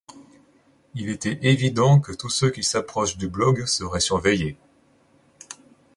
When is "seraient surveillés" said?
3.67-4.57